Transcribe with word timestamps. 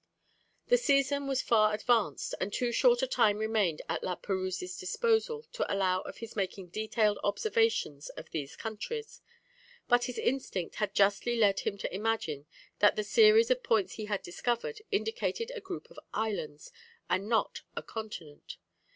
The 0.65 0.79
season 0.79 1.27
was 1.27 1.43
far 1.43 1.75
advanced, 1.75 2.33
and 2.41 2.51
too 2.51 2.71
short 2.71 3.03
a 3.03 3.07
time 3.07 3.37
remained 3.37 3.83
at 3.87 4.03
La 4.03 4.15
Perouse's 4.15 4.75
disposal 4.75 5.43
to 5.53 5.71
allow 5.71 6.01
of 6.01 6.17
his 6.17 6.35
making 6.35 6.69
detailed 6.69 7.19
observations 7.23 8.09
of 8.09 8.27
these 8.31 8.55
countries; 8.55 9.21
but 9.87 10.05
his 10.05 10.17
instinct 10.17 10.77
had 10.77 10.95
justly 10.95 11.35
led 11.37 11.59
him 11.59 11.77
to 11.77 11.95
imagine 11.95 12.47
that 12.79 12.95
the 12.95 13.03
series 13.03 13.51
of 13.51 13.61
points 13.61 13.93
he 13.93 14.05
had 14.05 14.23
discovered 14.23 14.81
indicated 14.91 15.51
a 15.53 15.61
group 15.61 15.87
of 15.91 15.99
islands, 16.15 16.71
and 17.07 17.29
not 17.29 17.61
a 17.75 17.83
continent. 17.83 18.57